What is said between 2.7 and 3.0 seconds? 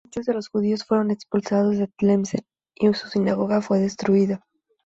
y